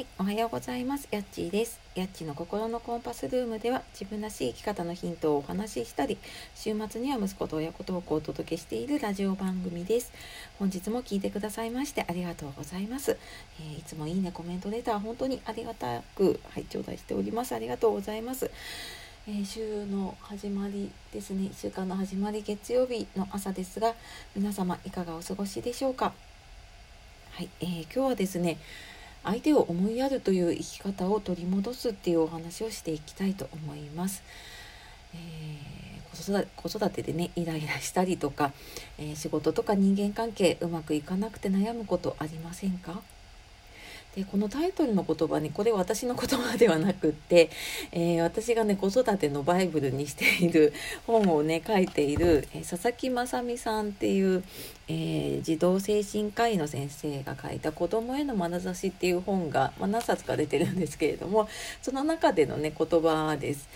[0.00, 1.08] はい、おはようございます。
[1.10, 1.78] やっちーです。
[1.94, 6.16] やっちの心のコンパスルームでは自分らしい生き方のヒントをお話ししたり、
[6.54, 10.10] 週末には息子と親子トークをお届けしているラジオ番組です。
[10.58, 13.18] 本日も聞いてくださいましてありがとうございます。
[13.60, 17.54] えー、いつもいいね、コメントレター本当にありがたく、はい、頂戴しております。
[17.54, 18.50] ありがとうございます。
[19.28, 23.94] えー、週の始まりですね、1週間の始まり月曜日の朝ですが、
[24.34, 26.14] 皆様いかがお過ごしでしょうか。
[27.32, 28.56] はい、えー、今日はですね、
[29.22, 34.22] 相手を思いやるという生き方を取り戻すっていうお話をしていきたいと思います。
[35.14, 38.52] えー、子育てでねイライラしたりとか、
[38.98, 43.02] えー、仕事とか人間関係うまくいかなくて悩むことありませんか？
[44.16, 47.50] でこのタイトルの言葉にこれ私の言葉ではなくって、
[47.92, 50.72] えー、私がね子育てのバイブルにしている
[51.06, 54.42] 本をね書いている、えー、佐々木雅美さんっていう、
[54.88, 61.48] えー、児童精神科医の先生が書いた「子どもへの眼差し」っていう本が、まあ、何冊か出てるんですけれども
[61.80, 63.68] その中でのね言葉です。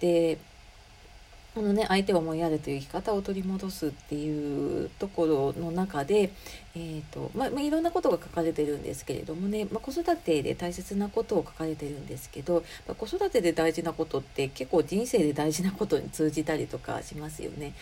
[0.00, 0.38] で
[1.56, 6.30] このね相手を思いやるという生き方を取り戻すっていうところの中で、
[6.74, 17.72] えーとまあ、いろんなことが書かれてるんですけれどもね、まあ、子育てで大切なことを書かれてるんですけど、まあ、子育てで大事なことって結構人生で大事なことに通じたりとかしますよね。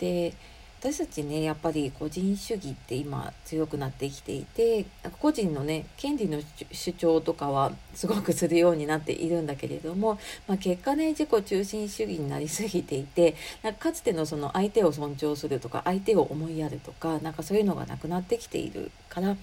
[0.00, 0.34] で
[0.82, 4.84] 私たちねやっぱり個人主義って今強くなってきていて
[5.20, 6.40] 個人のね権利の
[6.72, 19.36] 主張とかはすごくするようになっているんだけれども、まあ、結果ね自己中心主義になりすぎていてなんかかつてのその相手を尊重するとか相手を思いやるとかなんかそういうのがなくなってきているから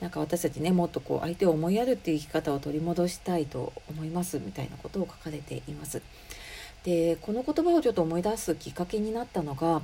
[0.00, 6.00] なんか私たちねもっとこう相手を思いやるっていう生き方を取り戻したいと思いますみたいなことを書かれています。
[6.84, 9.82] でこの言葉をちょっと思い出すきっかけになったのが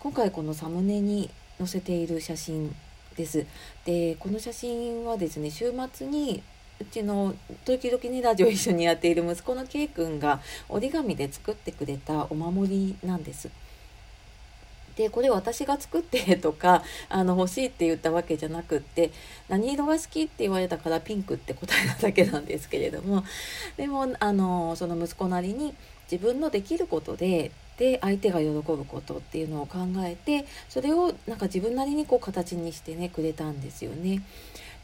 [0.00, 2.74] 今回このサムネに載せている写真
[3.16, 3.46] です。
[3.84, 6.42] でこの写真はですね週末に
[6.80, 13.50] うちの時々にラジオ一緒にやっている息子の K 君が折り紙で作ってくれたお守りなんです。
[14.96, 19.12] でこれ私が作ってとかあの欲しいって言ったわけじゃなくって
[19.48, 23.24] 何色が好きって言われたからピンクって答えただけなんですけれども
[23.76, 25.74] でもあのその息子なりに
[26.10, 34.22] 自分のできることでで相手が喜ぶことっていうのを考えてそれをなんか自分なりにこう形にしてねくれたんですよね。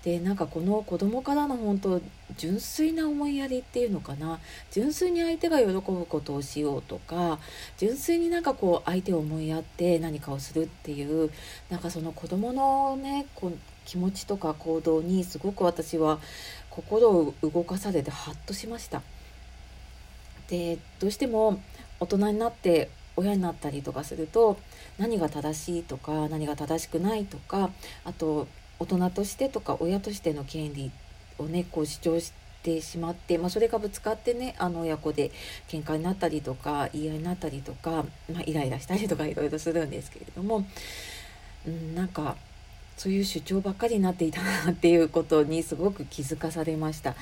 [0.03, 2.01] でなんかこの子供からの本当
[2.37, 4.39] 純粋な思いやりっていうのかな
[4.71, 7.41] 純粋に相手が喜ぶことをしようとか
[7.77, 11.33] 純粋になんかこう相手を思いやって何かをするっていう
[11.71, 13.51] なんかその子供のねこ
[13.85, 16.21] 気持ちとか行動にすごく私は
[16.71, 19.03] 心を動かされてハッとしました。
[20.49, 21.61] でどうしても
[22.01, 24.59] 大人になって親になったりとかすると
[24.99, 27.71] 何が正しいとか何が正しくないとか
[28.05, 28.47] あと
[28.79, 30.91] 大人としてとか親としての権利
[31.39, 35.31] をねこう主張してしまって、まあ、それがぶつかってねあの親子で
[35.69, 40.67] 喧嘩になったりとか言い合いになったりとか、まあ、イライラしたりとかいろいろするんですけれども、
[41.67, 42.37] うん、なんか
[42.97, 47.15] そういう主張ばっかりになっていたなっていうことにすごく気づかされました。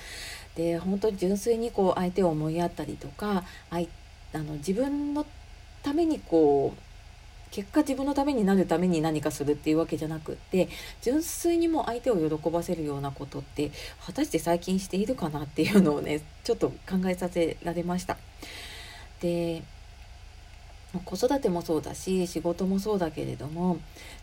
[0.56, 3.88] で本当に純粋にこう相手を思いやったりとか相
[4.32, 5.26] あの自分の
[5.82, 6.80] ためにこう
[7.50, 10.68] 結果自分のためになるために何かするっていうわけじゃなくって
[11.02, 13.70] 純粋にも相手を喜ばせるようなことって
[14.04, 18.16] 果たして最近しているかなっていうのをねちょっと考えさせられました。
[19.20, 19.62] で
[21.04, 23.78] 子育てもそうだし仕事もそうだけれども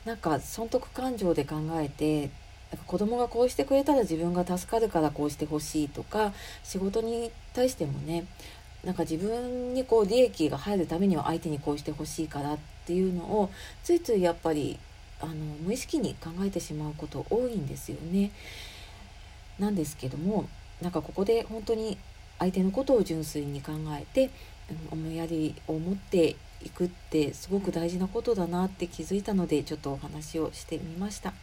[0.06, 2.30] なんか損得感情で考えて
[2.88, 6.34] 子供がこうしてくれたら自分が助かるからこうしてほしいとか
[6.64, 8.26] 仕事に対してもね
[8.84, 13.52] なんか自分にこう利益が入るためには相手にこうしてほしいからっていうのを
[13.84, 14.80] ついついやっぱり
[15.20, 18.32] あの無意識に考えてしまうこと多いんですよね。
[19.60, 20.48] なんですけども
[20.82, 21.98] なんかここで本当に
[22.40, 24.32] 相手のことを純粋に考えて
[24.90, 31.34] 思いやりを持っていくってすごく大事なことだなって気づいたのでちょっとお話をしてみました。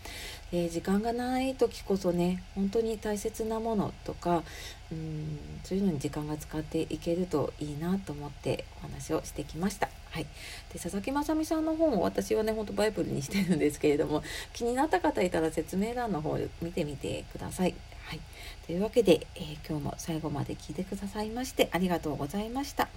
[0.53, 4.43] え時間がない時こそね本当に大切なものとか
[4.91, 9.89] うんそういうのに時間が使っていけるといいなと思ってお話をしてきました。
[10.11, 10.27] はい、
[10.73, 14.23] で佐々木雅美さんの本を私はねほんとバイブルにしてるんですけれども
[14.55, 17.75] 気になった方いたら説明欄の方見てみてください。
[18.06, 18.21] はい、
[18.67, 22.89] というわけで、えー、今日も最後まで聞いてくださいましてありがとうございました。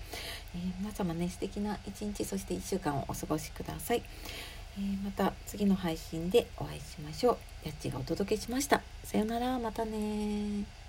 [0.56, 4.04] えー、皆様ね素敵な一日そして1週間をお過ごしください。
[4.78, 7.32] えー、また次の配信でお会いしましょ
[7.64, 7.68] う。
[7.68, 8.82] やっちがお届けしました。
[9.04, 10.81] さよなら、またね